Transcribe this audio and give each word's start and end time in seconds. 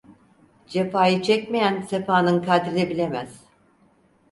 Cefayı 0.67 1.21
çekmeyen 1.21 1.81
sefanın 1.81 2.41
kadrini 2.41 2.89
bilemez. 2.89 3.45